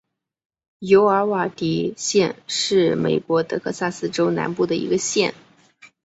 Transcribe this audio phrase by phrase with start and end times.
[0.79, 5.35] 尤瓦尔迪县是美国德克萨斯州南部的一个县。